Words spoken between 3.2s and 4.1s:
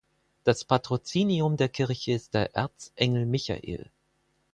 Michael.